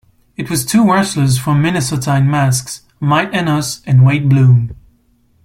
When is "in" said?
2.17-2.27